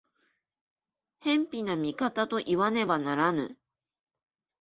[1.19, 3.55] 偏頗な見方といわねばならぬ。